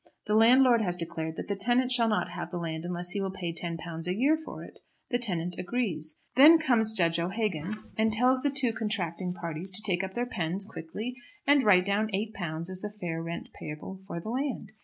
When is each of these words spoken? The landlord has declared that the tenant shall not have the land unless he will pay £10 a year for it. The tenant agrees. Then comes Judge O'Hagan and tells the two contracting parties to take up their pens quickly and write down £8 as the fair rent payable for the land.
The 0.25 0.33
landlord 0.33 0.81
has 0.81 0.95
declared 0.95 1.35
that 1.35 1.47
the 1.47 1.55
tenant 1.55 1.91
shall 1.91 2.07
not 2.07 2.31
have 2.31 2.49
the 2.49 2.57
land 2.57 2.85
unless 2.85 3.11
he 3.11 3.21
will 3.21 3.29
pay 3.29 3.53
£10 3.53 3.77
a 4.07 4.15
year 4.15 4.35
for 4.35 4.63
it. 4.63 4.79
The 5.11 5.19
tenant 5.19 5.57
agrees. 5.59 6.15
Then 6.35 6.57
comes 6.57 6.91
Judge 6.97 7.19
O'Hagan 7.19 7.75
and 7.95 8.11
tells 8.11 8.41
the 8.41 8.49
two 8.49 8.73
contracting 8.73 9.31
parties 9.31 9.69
to 9.69 9.81
take 9.83 10.03
up 10.03 10.15
their 10.15 10.25
pens 10.25 10.65
quickly 10.65 11.13
and 11.45 11.61
write 11.61 11.85
down 11.85 12.07
£8 12.07 12.33
as 12.67 12.81
the 12.81 12.89
fair 12.99 13.21
rent 13.21 13.49
payable 13.53 13.99
for 14.07 14.19
the 14.19 14.29
land. 14.29 14.71